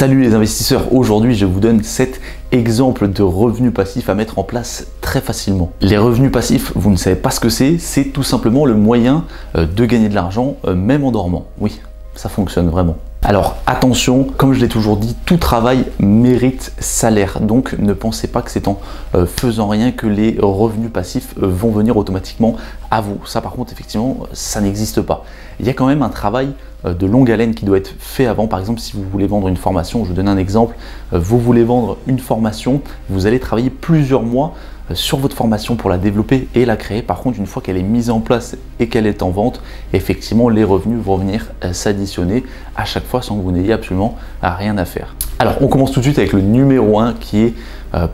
Salut 0.00 0.22
les 0.22 0.32
investisseurs, 0.32 0.94
aujourd'hui 0.94 1.34
je 1.34 1.44
vous 1.44 1.60
donne 1.60 1.82
7 1.82 2.22
exemples 2.52 3.08
de 3.08 3.22
revenus 3.22 3.70
passifs 3.70 4.08
à 4.08 4.14
mettre 4.14 4.38
en 4.38 4.44
place 4.44 4.86
très 5.02 5.20
facilement. 5.20 5.72
Les 5.82 5.98
revenus 5.98 6.32
passifs, 6.32 6.72
vous 6.74 6.90
ne 6.90 6.96
savez 6.96 7.16
pas 7.16 7.30
ce 7.30 7.38
que 7.38 7.50
c'est, 7.50 7.76
c'est 7.76 8.04
tout 8.04 8.22
simplement 8.22 8.64
le 8.64 8.72
moyen 8.72 9.26
euh, 9.56 9.66
de 9.66 9.84
gagner 9.84 10.08
de 10.08 10.14
l'argent 10.14 10.56
euh, 10.64 10.74
même 10.74 11.04
en 11.04 11.12
dormant. 11.12 11.48
Oui, 11.58 11.82
ça 12.14 12.30
fonctionne 12.30 12.70
vraiment. 12.70 12.96
Alors 13.22 13.58
attention, 13.66 14.24
comme 14.24 14.54
je 14.54 14.60
l'ai 14.60 14.68
toujours 14.68 14.96
dit, 14.96 15.14
tout 15.26 15.36
travail 15.36 15.84
mérite 15.98 16.72
salaire. 16.78 17.40
Donc 17.40 17.74
ne 17.78 17.92
pensez 17.92 18.28
pas 18.28 18.40
que 18.40 18.50
c'est 18.50 18.66
en 18.66 18.80
euh, 19.14 19.26
faisant 19.26 19.68
rien 19.68 19.92
que 19.92 20.06
les 20.06 20.38
revenus 20.40 20.90
passifs 20.90 21.34
euh, 21.42 21.46
vont 21.46 21.70
venir 21.70 21.98
automatiquement 21.98 22.56
à 22.90 23.02
vous. 23.02 23.20
Ça 23.26 23.42
par 23.42 23.52
contre, 23.52 23.74
effectivement, 23.74 24.16
ça 24.32 24.62
n'existe 24.62 25.02
pas. 25.02 25.24
Il 25.60 25.66
y 25.66 25.68
a 25.68 25.74
quand 25.74 25.86
même 25.86 26.00
un 26.00 26.08
travail 26.08 26.54
euh, 26.86 26.94
de 26.94 27.06
longue 27.06 27.30
haleine 27.30 27.54
qui 27.54 27.66
doit 27.66 27.76
être 27.76 27.92
fait 27.98 28.24
avant. 28.24 28.46
Par 28.46 28.58
exemple, 28.58 28.80
si 28.80 28.94
vous 28.94 29.04
voulez 29.04 29.26
vendre 29.26 29.48
une 29.48 29.58
formation, 29.58 30.02
je 30.04 30.08
vous 30.08 30.16
donne 30.16 30.28
un 30.28 30.38
exemple, 30.38 30.74
vous 31.12 31.38
voulez 31.38 31.62
vendre 31.62 31.98
une 32.06 32.20
formation, 32.20 32.80
vous 33.10 33.26
allez 33.26 33.38
travailler 33.38 33.68
plusieurs 33.68 34.22
mois 34.22 34.54
sur 34.94 35.18
votre 35.18 35.36
formation 35.36 35.76
pour 35.76 35.90
la 35.90 35.98
développer 35.98 36.48
et 36.54 36.64
la 36.64 36.76
créer. 36.76 37.02
Par 37.02 37.20
contre, 37.20 37.38
une 37.38 37.46
fois 37.46 37.62
qu'elle 37.62 37.76
est 37.76 37.82
mise 37.82 38.10
en 38.10 38.20
place 38.20 38.56
et 38.78 38.88
qu'elle 38.88 39.06
est 39.06 39.22
en 39.22 39.30
vente, 39.30 39.62
effectivement, 39.92 40.48
les 40.48 40.64
revenus 40.64 40.98
vont 41.02 41.16
venir 41.16 41.46
euh, 41.64 41.72
s'additionner 41.72 42.44
à 42.76 42.84
chaque 42.84 43.06
fois 43.06 43.22
sans 43.22 43.36
que 43.36 43.42
vous 43.42 43.52
n'ayez 43.52 43.72
absolument 43.72 44.16
rien 44.42 44.78
à 44.78 44.84
faire. 44.84 45.14
Alors, 45.38 45.56
on 45.60 45.68
commence 45.68 45.92
tout 45.92 46.00
de 46.00 46.04
suite 46.04 46.18
avec 46.18 46.32
le 46.32 46.40
numéro 46.40 46.98
1 46.98 47.14
qui 47.14 47.40
est 47.40 47.54
euh, 47.94 48.06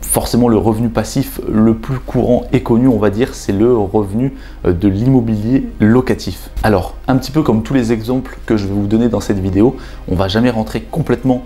forcément 0.00 0.48
le 0.48 0.56
revenu 0.56 0.88
passif 0.90 1.40
le 1.50 1.74
plus 1.74 1.98
courant 1.98 2.44
et 2.52 2.62
connu, 2.62 2.88
on 2.88 2.98
va 2.98 3.10
dire, 3.10 3.34
c'est 3.34 3.52
le 3.52 3.76
revenu 3.76 4.34
euh, 4.64 4.72
de 4.72 4.88
l'immobilier 4.88 5.68
locatif. 5.80 6.50
Alors, 6.62 6.94
un 7.08 7.16
petit 7.16 7.30
peu 7.30 7.42
comme 7.42 7.62
tous 7.62 7.74
les 7.74 7.92
exemples 7.92 8.38
que 8.46 8.56
je 8.56 8.66
vais 8.66 8.74
vous 8.74 8.86
donner 8.86 9.08
dans 9.08 9.20
cette 9.20 9.38
vidéo, 9.38 9.76
on 10.08 10.14
va 10.14 10.28
jamais 10.28 10.50
rentrer 10.50 10.82
complètement 10.82 11.44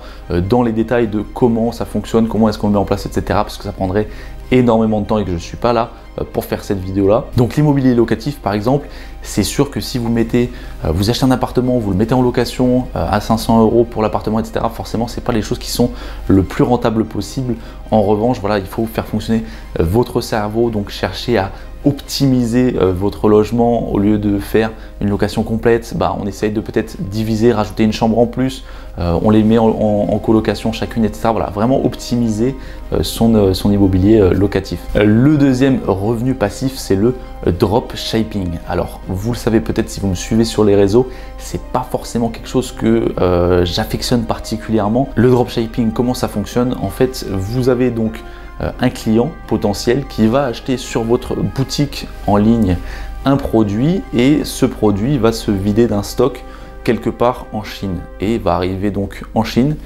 dans 0.48 0.62
les 0.62 0.72
détails 0.72 1.08
de 1.08 1.20
comment 1.20 1.72
ça 1.72 1.84
fonctionne, 1.84 2.28
comment 2.28 2.48
est-ce 2.48 2.58
qu'on 2.58 2.68
le 2.68 2.74
met 2.74 2.78
en 2.78 2.84
place, 2.84 3.06
etc. 3.06 3.22
parce 3.28 3.56
que 3.56 3.64
ça 3.64 3.72
prendrait 3.72 4.08
énormément 4.50 5.00
de 5.00 5.06
temps 5.06 5.18
et 5.18 5.24
que 5.24 5.30
je 5.30 5.34
ne 5.34 5.40
suis 5.40 5.56
pas 5.56 5.72
là 5.72 5.90
euh, 6.18 6.24
pour 6.32 6.44
faire 6.44 6.64
cette 6.64 6.80
vidéo 6.80 7.08
là. 7.08 7.24
Donc 7.36 7.56
l'immobilier 7.56 7.94
locatif 7.94 8.38
par 8.38 8.52
exemple, 8.52 8.88
c'est 9.22 9.42
sûr 9.42 9.70
que 9.70 9.80
si 9.80 9.98
vous 9.98 10.08
mettez, 10.08 10.50
euh, 10.84 10.92
vous 10.92 11.10
achetez 11.10 11.24
un 11.24 11.30
appartement, 11.30 11.78
vous 11.78 11.90
le 11.90 11.96
mettez 11.96 12.14
en 12.14 12.22
location 12.22 12.86
euh, 12.96 13.06
à 13.10 13.20
500 13.20 13.60
euros 13.60 13.84
pour 13.84 14.02
l'appartement, 14.02 14.38
etc. 14.38 14.64
Forcément, 14.72 15.08
c'est 15.08 15.22
pas 15.22 15.32
les 15.32 15.42
choses 15.42 15.58
qui 15.58 15.70
sont 15.70 15.90
le 16.28 16.42
plus 16.42 16.64
rentable 16.64 17.04
possible. 17.04 17.56
En 17.90 18.02
revanche, 18.02 18.38
voilà, 18.40 18.58
il 18.58 18.66
faut 18.66 18.86
faire 18.86 19.06
fonctionner 19.06 19.44
votre 19.78 20.20
cerveau, 20.20 20.70
donc 20.70 20.90
chercher 20.90 21.38
à 21.38 21.52
optimiser 21.84 22.74
votre 22.80 23.28
logement 23.28 23.92
au 23.92 23.98
lieu 23.98 24.18
de 24.18 24.38
faire 24.38 24.70
une 25.00 25.08
location 25.08 25.42
complète, 25.42 25.94
bah, 25.96 26.16
on 26.20 26.26
essaye 26.26 26.50
de 26.50 26.60
peut-être 26.60 26.96
diviser, 27.00 27.52
rajouter 27.52 27.84
une 27.84 27.92
chambre 27.92 28.18
en 28.18 28.26
plus, 28.26 28.64
on 28.98 29.30
les 29.30 29.44
met 29.44 29.58
en, 29.58 30.18
colocation 30.18 30.72
chacune, 30.72 31.04
etc. 31.04 31.28
Voilà, 31.30 31.50
vraiment 31.50 31.84
optimiser 31.84 32.56
son, 33.02 33.54
son 33.54 33.70
immobilier 33.70 34.30
locatif. 34.34 34.80
Le 34.96 35.36
deuxième 35.36 35.78
revenu 35.86 36.34
passif, 36.34 36.76
c'est 36.76 36.96
le 36.96 37.14
drop 37.46 37.94
shipping. 37.94 38.58
Alors, 38.68 39.00
vous 39.08 39.32
le 39.32 39.38
savez 39.38 39.60
peut-être 39.60 39.88
si 39.88 40.00
vous 40.00 40.08
me 40.08 40.14
suivez 40.14 40.44
sur 40.44 40.64
les 40.64 40.74
réseaux, 40.74 41.08
c'est 41.38 41.62
pas 41.62 41.86
forcément 41.88 42.28
quelque 42.28 42.48
chose 42.48 42.72
que 42.72 43.12
euh, 43.20 43.64
j'affectionne 43.64 44.22
particulièrement. 44.22 45.08
Le 45.14 45.30
dropshipping, 45.30 45.92
comment 45.92 46.14
ça 46.14 46.28
fonctionne? 46.28 46.74
En 46.80 46.90
fait, 46.90 47.26
vous 47.30 47.68
avez 47.68 47.90
donc 47.90 48.14
euh, 48.16 48.20
un 48.60 48.90
client 48.90 49.30
potentiel 49.46 50.04
qui 50.06 50.26
va 50.26 50.44
acheter 50.44 50.76
sur 50.76 51.04
votre 51.04 51.36
boutique 51.36 52.08
en 52.26 52.36
ligne 52.36 52.76
un 53.24 53.36
produit 53.36 54.02
et 54.14 54.44
ce 54.44 54.66
produit 54.66 55.18
va 55.18 55.32
se 55.32 55.50
vider 55.50 55.86
d'un 55.86 56.02
stock 56.02 56.44
quelque 56.84 57.10
part 57.10 57.46
en 57.52 57.62
Chine 57.62 57.98
et 58.20 58.38
va 58.38 58.54
arriver 58.54 58.90
donc 58.90 59.22
en 59.34 59.44
Chine 59.44 59.76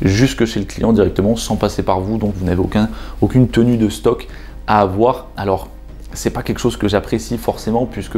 jusque 0.00 0.44
chez 0.44 0.60
le 0.60 0.66
client 0.66 0.92
directement 0.92 1.36
sans 1.36 1.56
passer 1.56 1.82
par 1.82 2.00
vous 2.00 2.18
donc 2.18 2.34
vous 2.36 2.44
n'avez 2.44 2.60
aucun, 2.60 2.88
aucune 3.20 3.48
tenue 3.48 3.76
de 3.76 3.88
stock 3.88 4.28
à 4.66 4.80
avoir. 4.80 5.28
Alors, 5.36 5.68
c'est 6.14 6.30
pas 6.30 6.42
quelque 6.42 6.58
chose 6.58 6.76
que 6.76 6.88
j'apprécie 6.88 7.38
forcément 7.38 7.86
puisque 7.86 8.16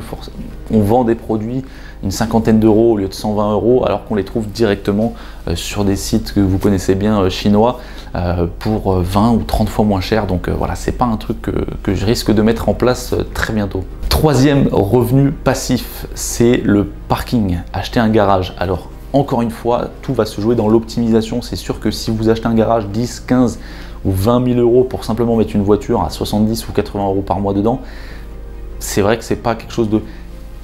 on 0.71 0.81
vend 0.81 1.05
des 1.05 1.15
produits 1.15 1.65
une 2.03 2.11
cinquantaine 2.11 2.61
d'euros 2.61 2.93
au 2.93 2.97
lieu 2.97 3.09
de 3.09 3.15
120 3.15 3.53
euros 3.53 3.85
alors 3.87 4.05
qu'on 4.05 4.15
les 4.15 4.25
trouve 4.25 4.49
directement 4.49 5.15
euh, 5.49 5.57
sur 5.57 5.85
des 5.85 5.97
sites 5.97 6.33
que 6.33 6.41
vous 6.41 6.59
connaissez 6.59 6.95
bien 6.95 7.21
euh, 7.21 7.31
chinois 7.31 7.81
euh, 8.15 8.47
pour 8.59 9.01
20 9.01 9.33
ou 9.33 9.43
30 9.43 9.69
fois 9.69 9.85
moins 9.85 10.01
cher. 10.01 10.27
Donc 10.27 10.49
voilà 10.49 10.75
c'est 10.75 10.93
pas 10.93 11.07
un 11.07 11.17
truc 11.17 11.43
que, 11.43 11.67
que, 11.83 11.95
je 11.95 12.05
risque 12.07 12.33
de 12.33 12.43
mettre 12.43 12.69
en 12.69 12.75
place 12.75 13.15
très 13.35 13.53
bientôt. 13.53 13.85
Troisième 14.09 14.69
revenu 14.71 15.31
passif 15.31 16.07
c'est 16.15 16.59
le 16.59 16.87
parking. 17.09 17.59
Acheter 17.73 18.01
un 18.01 18.09
garage. 18.09 18.55
Alors 18.59 18.91
encore 19.13 19.43
une 19.43 19.51
fois 19.51 19.91
tout 20.03 20.15
va 20.15 20.27
se 20.27 20.41
jouer 20.41 20.55
dans 20.55 20.69
l'optimisation. 20.69 21.43
C'est 21.43 21.57
sûr 21.57 21.81
que 21.81 21.91
si 21.91 22.11
vous 22.11 22.29
achetez 22.29 22.47
un 22.47 22.55
garage 22.55 22.87
10 22.89 23.21
15 23.27 23.59
ou 24.07 24.13
20 24.13 24.55
000 24.55 24.61
euros 24.61 24.85
pour 24.85 25.05
simplement 25.05 25.37
mettre 25.37 25.55
une 25.55 25.63
voiture 25.63 26.03
à 26.03 26.11
70 26.11 26.69
ou 26.69 26.73
80 26.73 27.05
euros 27.05 27.23
par 27.27 27.41
mois 27.41 27.53
dedans, 27.53 27.81
c'est 28.79 29.03
vrai 29.03 29.19
que 29.19 29.25
c'est 29.25 29.37
pas 29.37 29.55
quelque 29.55 29.73
chose 29.73 29.91
de 29.91 30.01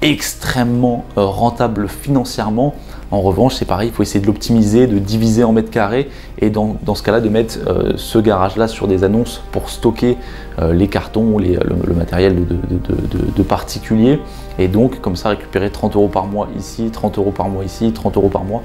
extrêmement 0.03 1.05
euh, 1.17 1.25
rentable 1.25 1.89
financièrement. 1.89 2.75
En 3.11 3.21
revanche, 3.21 3.55
c'est 3.55 3.67
pareil, 3.67 3.89
il 3.89 3.95
faut 3.95 4.03
essayer 4.03 4.21
de 4.21 4.27
l'optimiser, 4.27 4.87
de 4.87 4.99
diviser 4.99 5.45
en 5.45 5.53
mètres 5.53 5.71
carrés 5.71 6.09
et 6.41 6.51
dans, 6.51 6.77
ce 6.95 7.03
cas-là, 7.03 7.21
de 7.21 7.29
mettre 7.29 7.59
euh, 7.67 7.93
ce 7.97 8.19
garage-là 8.19 8.69
sur 8.69 8.89
des 8.89 9.05
annonces 9.05 9.43
pour 9.53 9.69
stocker 9.71 10.17
euh, 10.59 10.73
les 10.73 10.89
cartons 10.89 11.35
ou 11.35 11.39
le, 11.39 11.95
matériel 11.95 12.47
de, 12.47 13.43
particuliers 13.43 14.19
et 14.59 14.69
donc 14.69 15.01
comme 15.01 15.17
ça 15.17 15.31
récupérer 15.31 15.71
30 15.71 15.97
euros 15.97 16.09
par 16.09 16.27
mois 16.27 16.49
ici, 16.59 16.91
30 16.91 17.19
euros 17.19 17.33
par 17.33 17.49
mois 17.49 17.65
ici, 17.65 17.93
30 17.93 18.17
euros 18.17 18.29
par 18.29 18.45
mois. 18.45 18.63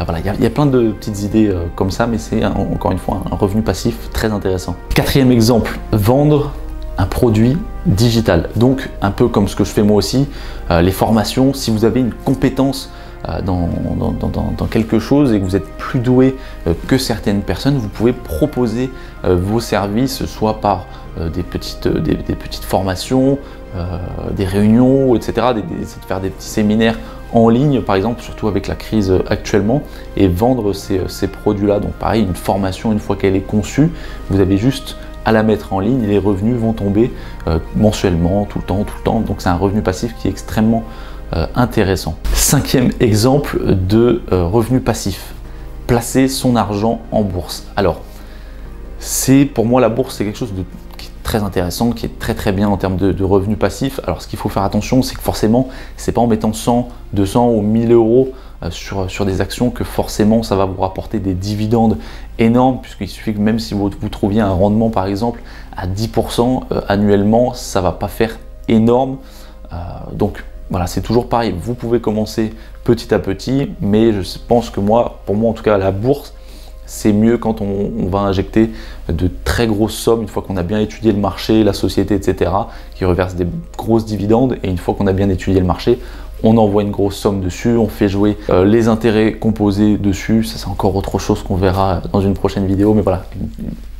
Ah, 0.00 0.06
il 0.18 0.42
y, 0.42 0.46
a 0.46 0.50
plein 0.50 0.64
de 0.64 0.92
petites 0.92 1.24
idées 1.24 1.48
euh, 1.48 1.66
comme 1.76 1.90
ça, 1.90 2.06
mais 2.06 2.16
c'est 2.16 2.42
encore 2.46 2.90
une 2.90 2.98
fois 2.98 3.22
un 3.30 3.36
revenu 3.36 3.60
passif 3.60 4.08
très 4.12 4.32
intéressant. 4.32 4.74
Quatrième 4.94 5.30
exemple, 5.30 5.78
vendre 5.92 6.52
un 6.96 7.04
produit 7.04 7.58
digital. 7.84 8.48
Donc 8.56 8.88
un 9.02 9.10
peu 9.10 9.28
comme 9.28 9.46
ce 9.46 9.54
que 9.54 9.64
je 9.64 9.70
fais 9.70 9.82
moi 9.82 9.98
aussi, 9.98 10.26
euh, 10.70 10.80
les 10.80 10.90
formations, 10.90 11.52
si 11.52 11.70
vous 11.70 11.84
avez 11.84 12.00
une 12.00 12.14
compétence 12.14 12.90
euh, 13.28 13.42
dans, 13.42 14.66
quelque 14.70 14.98
chose 14.98 15.34
et 15.34 15.38
que 15.38 15.44
vous 15.44 15.56
êtes 15.56 15.68
plus 15.76 15.98
doué 15.98 16.36
que 16.86 16.96
certaines 16.96 17.42
personnes, 17.42 17.76
vous 17.76 17.88
pouvez 17.88 18.14
proposer 18.14 18.90
vos 19.24 19.60
services 19.60 20.24
soit 20.24 20.60
par 20.60 20.86
des, 21.34 21.42
petites, 21.42 22.64
formations, 22.64 23.38
des 24.36 24.44
réunions, 24.44 25.14
etc., 25.16 25.48
faire 26.06 26.20
des 26.20 26.30
petits 26.30 26.48
séminaires 26.48 26.96
en 27.32 27.48
ligne, 27.48 27.80
par 27.80 27.96
exemple, 27.96 28.22
surtout 28.22 28.48
avec 28.48 28.66
la 28.66 28.74
crise 28.74 29.12
actuellement, 29.28 29.82
et 30.16 30.28
vendre 30.28 30.72
ces, 30.72 31.28
produits-là. 31.28 31.80
Donc 31.80 31.92
pareil, 31.92 32.22
une 32.22 32.34
formation, 32.34 32.92
une 32.92 32.98
fois 32.98 33.16
qu'elle 33.16 33.36
est 33.36 33.40
conçue, 33.40 33.90
vous 34.30 34.40
avez 34.40 34.56
juste 34.56 34.96
à 35.24 35.32
la 35.32 35.42
mettre 35.42 35.72
en 35.72 35.80
ligne 35.80 36.02
et 36.02 36.06
les 36.06 36.18
revenus 36.18 36.56
vont 36.56 36.72
tomber 36.72 37.12
euh, 37.46 37.58
mensuellement, 37.76 38.46
tout 38.46 38.58
le 38.58 38.64
temps, 38.64 38.84
tout 38.84 38.94
le 38.98 39.04
temps. 39.04 39.20
Donc 39.20 39.36
c'est 39.40 39.48
un 39.48 39.56
revenu 39.56 39.82
passif 39.82 40.14
qui 40.18 40.28
est 40.28 40.30
extrêmement 40.30 40.84
euh, 41.34 41.46
intéressant. 41.54 42.16
Cinquième 42.32 42.90
exemple 43.00 43.74
de 43.74 44.22
euh, 44.32 44.44
revenu 44.44 44.80
passif, 44.80 45.34
placer 45.86 46.26
son 46.28 46.56
argent 46.56 47.00
en 47.12 47.22
bourse. 47.22 47.66
Alors, 47.76 48.00
c'est 48.98 49.44
pour 49.44 49.66
moi 49.66 49.80
la 49.80 49.88
bourse, 49.88 50.16
c'est 50.16 50.24
quelque 50.24 50.38
chose 50.38 50.54
de 50.54 50.64
très 51.30 51.44
intéressant, 51.44 51.92
qui 51.92 52.06
est 52.06 52.18
très 52.18 52.34
très 52.34 52.50
bien 52.50 52.68
en 52.68 52.76
termes 52.76 52.96
de, 52.96 53.22
revenus 53.22 53.56
passifs. 53.56 54.00
Alors 54.02 54.20
ce 54.20 54.26
qu'il 54.26 54.36
faut 54.36 54.48
faire 54.48 54.64
attention, 54.64 55.00
c'est 55.00 55.14
que 55.14 55.22
forcément, 55.22 55.68
c'est 55.96 56.10
pas 56.10 56.20
en 56.20 56.26
mettant 56.26 56.52
100, 56.52 56.88
200 57.12 57.50
ou 57.50 57.62
1000 57.62 57.92
euros 57.92 58.32
euh, 58.64 58.70
sur, 58.72 59.08
sur 59.08 59.24
des 59.24 59.40
actions 59.40 59.70
que 59.70 59.84
forcément 59.84 60.42
ça 60.42 60.56
va 60.56 60.64
vous 60.64 60.80
rapporter 60.80 61.20
des 61.20 61.34
dividendes 61.34 61.98
énormes, 62.40 62.80
puisqu'il 62.80 63.06
suffit 63.06 63.32
que 63.32 63.38
même 63.38 63.60
si 63.60 63.74
vous, 63.74 63.88
vous 64.00 64.08
trouviez 64.08 64.40
un 64.40 64.50
rendement 64.50 64.90
par 64.90 65.06
exemple 65.06 65.40
à 65.76 65.86
10% 65.86 66.62
euh, 66.72 66.80
annuellement, 66.88 67.54
ça 67.54 67.80
va 67.80 67.92
pas 67.92 68.08
faire 68.08 68.36
énorme. 68.66 69.18
Euh, 69.72 69.76
donc 70.12 70.42
voilà, 70.68 70.88
c'est 70.88 71.00
toujours 71.00 71.28
pareil. 71.28 71.54
Vous 71.56 71.74
pouvez 71.74 72.00
commencer 72.00 72.52
petit 72.82 73.14
à 73.14 73.20
petit, 73.20 73.70
mais 73.80 74.12
je 74.12 74.38
pense 74.48 74.68
que 74.68 74.80
moi, 74.80 75.20
pour 75.26 75.36
moi 75.36 75.50
en 75.50 75.52
tout 75.52 75.62
cas, 75.62 75.78
la 75.78 75.92
bourse, 75.92 76.34
c'est 76.90 77.12
mieux 77.12 77.38
quand 77.38 77.60
on, 77.60 78.08
va 78.08 78.18
injecter 78.18 78.70
de 79.08 79.30
très 79.44 79.68
grosses 79.68 79.94
sommes, 79.94 80.22
une 80.22 80.28
fois 80.28 80.42
qu'on 80.42 80.56
a 80.56 80.64
bien 80.64 80.80
étudié 80.80 81.12
le 81.12 81.20
marché, 81.20 81.62
la 81.62 81.72
société, 81.72 82.16
etc., 82.16 82.50
qui 82.96 83.04
reverse 83.04 83.36
des 83.36 83.46
grosses 83.78 84.04
dividendes, 84.04 84.58
et 84.64 84.68
une 84.68 84.76
fois 84.76 84.94
qu'on 84.94 85.06
a 85.06 85.12
bien 85.12 85.28
étudié 85.28 85.60
le 85.60 85.66
marché, 85.66 86.00
on 86.42 86.56
envoie 86.56 86.82
une 86.82 86.90
grosse 86.90 87.14
somme 87.14 87.40
dessus, 87.40 87.76
on 87.76 87.86
fait 87.86 88.08
jouer 88.08 88.36
euh, 88.50 88.64
les 88.64 88.88
intérêts 88.88 89.34
composés 89.34 89.98
dessus, 89.98 90.42
ça 90.42 90.58
c'est 90.58 90.66
encore 90.66 90.96
autre 90.96 91.20
chose 91.20 91.44
qu'on 91.44 91.54
verra 91.54 92.02
dans 92.12 92.22
une 92.22 92.34
prochaine 92.34 92.66
vidéo, 92.66 92.92
mais 92.92 93.02
voilà, 93.02 93.24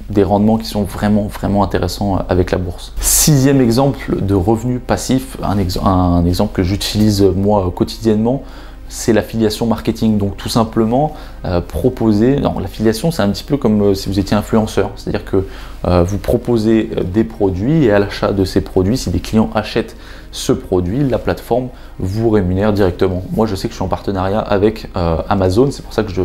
des 0.08 0.24
rendements 0.24 0.58
qui 0.58 0.66
sont 0.66 0.82
vraiment 0.82 1.28
vraiment 1.28 1.62
intéressants 1.62 2.18
avec 2.28 2.50
la 2.50 2.58
bourse. 2.58 2.92
Sixième 3.00 3.60
exemple 3.60 4.20
de 4.20 4.34
revenu 4.34 4.80
passif, 4.80 5.36
un, 5.44 5.56
un 5.88 6.26
exemple 6.26 6.52
que 6.54 6.64
j'utilise 6.64 7.22
moi 7.22 7.72
quotidiennement, 7.72 8.42
c'est 8.90 9.12
l'affiliation 9.12 9.66
marketing. 9.66 10.18
Donc 10.18 10.36
tout 10.36 10.50
simplement 10.50 11.14
euh, 11.46 11.62
proposer, 11.62 12.38
non 12.40 12.58
l'affiliation 12.58 13.10
c'est 13.10 13.22
un 13.22 13.30
petit 13.30 13.44
peu 13.44 13.56
comme 13.56 13.80
euh, 13.80 13.94
si 13.94 14.10
vous 14.10 14.18
étiez 14.18 14.36
influenceur, 14.36 14.90
c'est-à-dire 14.96 15.24
que 15.24 15.46
euh, 15.86 16.02
vous 16.02 16.18
proposez 16.18 16.90
des 17.14 17.24
produits 17.24 17.84
et 17.84 17.92
à 17.92 17.98
l'achat 17.98 18.32
de 18.32 18.44
ces 18.44 18.60
produits, 18.60 18.98
si 18.98 19.08
des 19.10 19.20
clients 19.20 19.48
achètent 19.54 19.96
ce 20.32 20.52
produit, 20.52 21.02
la 21.08 21.18
plateforme 21.18 21.68
vous 21.98 22.30
rémunère 22.30 22.72
directement. 22.72 23.22
Moi 23.32 23.46
je 23.46 23.54
sais 23.54 23.68
que 23.68 23.72
je 23.72 23.76
suis 23.76 23.84
en 23.84 23.88
partenariat 23.88 24.40
avec 24.40 24.88
Amazon, 25.28 25.70
c'est 25.72 25.82
pour 25.82 25.92
ça 25.92 26.04
que 26.04 26.12
je 26.12 26.22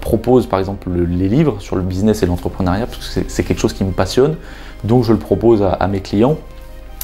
propose 0.00 0.46
par 0.46 0.58
exemple 0.58 0.90
les 0.90 1.28
livres 1.28 1.56
sur 1.60 1.76
le 1.76 1.82
business 1.82 2.24
et 2.24 2.26
l'entrepreneuriat, 2.26 2.86
parce 2.86 3.06
que 3.06 3.20
c'est 3.28 3.44
quelque 3.44 3.60
chose 3.60 3.72
qui 3.72 3.84
me 3.84 3.92
passionne, 3.92 4.34
donc 4.82 5.04
je 5.04 5.12
le 5.12 5.18
propose 5.18 5.62
à, 5.62 5.86
mes 5.86 6.00
clients. 6.00 6.38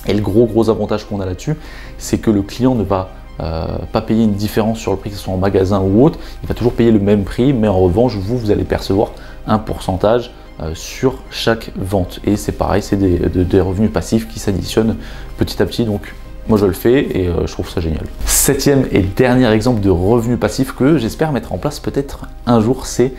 Et 0.06 0.14
le 0.14 0.20
gros 0.20 0.46
gros 0.46 0.68
avantage 0.68 1.04
qu'on 1.04 1.20
a 1.20 1.26
là-dessus, 1.26 1.54
c'est 1.96 2.18
que 2.18 2.32
le 2.32 2.42
client 2.42 2.74
ne 2.74 2.82
va 2.82 3.10
euh, 3.42 3.66
pas 3.90 4.00
payer 4.00 4.24
une 4.24 4.34
différence 4.34 4.78
sur 4.78 4.92
le 4.92 4.96
prix, 4.96 5.10
que 5.10 5.16
ce 5.16 5.22
soit 5.22 5.34
en 5.34 5.38
magasin 5.38 5.80
ou 5.80 6.04
autre, 6.04 6.18
il 6.42 6.48
va 6.48 6.54
toujours 6.54 6.72
payer 6.72 6.90
le 6.90 7.00
même 7.00 7.24
prix, 7.24 7.52
mais 7.52 7.68
en 7.68 7.80
revanche, 7.80 8.16
vous, 8.16 8.38
vous 8.38 8.50
allez 8.50 8.64
percevoir 8.64 9.12
un 9.46 9.58
pourcentage 9.58 10.30
euh, 10.60 10.72
sur 10.74 11.14
chaque 11.30 11.70
vente. 11.76 12.20
Et 12.24 12.36
c'est 12.36 12.52
pareil, 12.52 12.82
c'est 12.82 12.96
des, 12.96 13.60
revenus 13.60 13.90
passifs 13.90 14.28
qui 14.28 14.38
s'additionnent 14.38 14.96
petit 15.38 15.60
à 15.62 15.66
petit. 15.66 15.84
Donc 15.84 16.14
moi 16.46 16.58
je 16.58 16.66
le 16.66 16.72
fais 16.72 17.18
et 17.18 17.28
euh, 17.28 17.46
je 17.46 17.52
trouve 17.52 17.68
ça 17.68 17.80
génial. 17.80 18.04
Septième 18.26 18.86
et 18.92 19.00
dernier 19.00 19.50
exemple 19.50 19.80
de 19.80 19.90
revenu 19.90 20.36
passif 20.36 20.74
que 20.74 20.98
j'espère 20.98 21.32
mettre 21.32 21.52
en 21.52 21.58
place 21.58 21.80
peut-être 21.80 22.26
un 22.46 22.60
jour, 22.60 22.86
c'est 22.86 23.12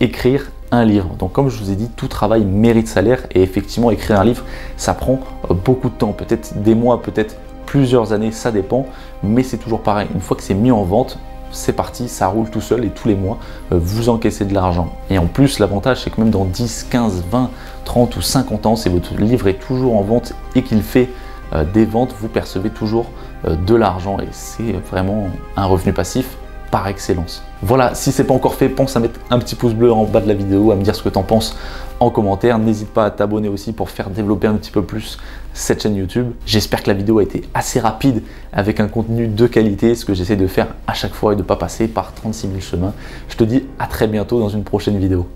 écrire 0.00 0.50
un 0.72 0.84
livre. 0.84 1.14
Donc 1.18 1.32
comme 1.32 1.48
je 1.48 1.58
vous 1.58 1.70
ai 1.70 1.76
dit, 1.76 1.88
tout 1.96 2.08
travail 2.08 2.44
mérite 2.44 2.88
salaire 2.88 3.20
et 3.34 3.42
effectivement 3.42 3.90
écrire 3.90 4.20
un 4.20 4.24
livre, 4.24 4.44
ça 4.76 4.92
prend 4.92 5.20
beaucoup 5.64 5.88
de 5.88 5.94
temps, 5.94 6.12
peut-être 6.12 6.60
des 6.60 6.74
mois, 6.74 7.00
peut-être 7.00 7.36
plusieurs 7.70 8.12
années, 8.12 8.32
ça 8.32 8.50
dépend, 8.50 8.84
mais 9.22 9.44
c'est 9.44 9.56
toujours 9.56 9.82
pareil. 9.82 10.08
Une 10.12 10.20
fois 10.20 10.36
que 10.36 10.42
c'est 10.42 10.54
mis 10.54 10.72
en 10.72 10.82
vente, 10.82 11.18
c'est 11.52 11.72
parti, 11.72 12.08
ça 12.08 12.26
roule 12.26 12.50
tout 12.50 12.60
seul 12.60 12.84
et 12.84 12.88
tous 12.88 13.06
les 13.06 13.14
mois, 13.14 13.38
euh, 13.70 13.78
vous 13.80 14.08
encaissez 14.08 14.44
de 14.44 14.52
l'argent. 14.52 14.92
Et 15.08 15.18
en 15.18 15.26
plus, 15.26 15.60
l'avantage, 15.60 16.02
c'est 16.02 16.10
que 16.10 16.20
même 16.20 16.30
dans 16.30 16.44
10, 16.44 16.88
15, 16.90 17.22
20, 17.30 17.48
30 17.84 18.16
ou 18.16 18.22
50 18.22 18.66
ans, 18.66 18.74
si 18.74 18.88
votre 18.88 19.14
livre 19.14 19.46
est 19.46 19.60
toujours 19.60 19.96
en 19.96 20.02
vente 20.02 20.32
et 20.56 20.62
qu'il 20.62 20.82
fait 20.82 21.10
euh, 21.52 21.62
des 21.62 21.84
ventes, 21.84 22.12
vous 22.18 22.26
percevez 22.26 22.70
toujours 22.70 23.06
euh, 23.44 23.54
de 23.54 23.76
l'argent 23.76 24.18
et 24.18 24.28
c'est 24.32 24.72
vraiment 24.90 25.28
un 25.56 25.66
revenu 25.66 25.92
passif 25.92 26.38
par 26.70 26.86
excellence. 26.88 27.42
Voilà, 27.62 27.94
si 27.94 28.12
c'est 28.12 28.24
pas 28.24 28.34
encore 28.34 28.54
fait, 28.54 28.68
pense 28.68 28.96
à 28.96 29.00
mettre 29.00 29.20
un 29.30 29.38
petit 29.38 29.54
pouce 29.54 29.74
bleu 29.74 29.92
en 29.92 30.04
bas 30.04 30.20
de 30.20 30.28
la 30.28 30.34
vidéo, 30.34 30.72
à 30.72 30.76
me 30.76 30.82
dire 30.82 30.94
ce 30.94 31.02
que 31.02 31.08
tu 31.08 31.18
en 31.18 31.22
penses 31.22 31.56
en 31.98 32.10
commentaire. 32.10 32.58
N'hésite 32.58 32.88
pas 32.88 33.06
à 33.06 33.10
t'abonner 33.10 33.48
aussi 33.48 33.72
pour 33.72 33.90
faire 33.90 34.10
développer 34.10 34.46
un 34.46 34.54
petit 34.54 34.70
peu 34.70 34.82
plus 34.82 35.18
cette 35.52 35.82
chaîne 35.82 35.96
YouTube. 35.96 36.32
J'espère 36.46 36.82
que 36.82 36.88
la 36.88 36.94
vidéo 36.94 37.18
a 37.18 37.22
été 37.22 37.42
assez 37.54 37.80
rapide 37.80 38.22
avec 38.52 38.80
un 38.80 38.88
contenu 38.88 39.26
de 39.26 39.46
qualité, 39.46 39.94
ce 39.94 40.04
que 40.04 40.14
j'essaie 40.14 40.36
de 40.36 40.46
faire 40.46 40.68
à 40.86 40.94
chaque 40.94 41.14
fois 41.14 41.32
et 41.32 41.36
de 41.36 41.42
ne 41.42 41.46
pas 41.46 41.56
passer 41.56 41.88
par 41.88 42.14
36 42.14 42.48
000 42.48 42.60
chemins. 42.60 42.94
Je 43.28 43.36
te 43.36 43.44
dis 43.44 43.64
à 43.78 43.86
très 43.86 44.06
bientôt 44.06 44.40
dans 44.40 44.48
une 44.48 44.64
prochaine 44.64 44.98
vidéo. 44.98 45.26